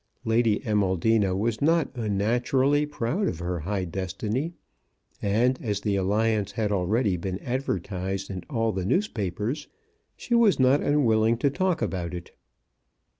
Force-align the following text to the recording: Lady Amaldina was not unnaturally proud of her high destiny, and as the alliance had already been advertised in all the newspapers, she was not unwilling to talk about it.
Lady 0.25 0.61
Amaldina 0.65 1.37
was 1.37 1.61
not 1.61 1.91
unnaturally 1.93 2.87
proud 2.87 3.27
of 3.27 3.37
her 3.37 3.59
high 3.59 3.85
destiny, 3.85 4.53
and 5.21 5.59
as 5.61 5.81
the 5.81 5.95
alliance 5.95 6.53
had 6.53 6.71
already 6.71 7.17
been 7.17 7.37
advertised 7.37 8.31
in 8.31 8.43
all 8.49 8.71
the 8.71 8.83
newspapers, 8.83 9.67
she 10.17 10.33
was 10.33 10.59
not 10.59 10.81
unwilling 10.81 11.37
to 11.37 11.51
talk 11.51 11.83
about 11.83 12.15
it. 12.15 12.31